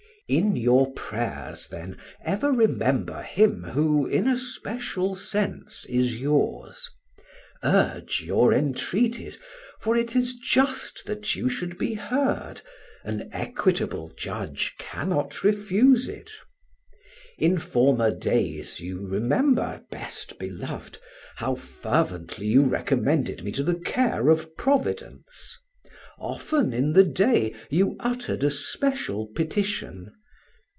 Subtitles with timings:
[0.29, 6.89] In your prayers, then, ever remember him who, in a special sense, is yours.
[7.65, 9.41] Urge your entreaties,
[9.81, 12.61] for it is just that you should be heard.
[13.03, 16.31] An equitable judge cannot refuse it.
[17.37, 20.97] In former days, you remember, best beloved,
[21.35, 25.57] how fervently you recommended me to the care of Providence.
[26.17, 30.13] Often in the day you uttered a special petition.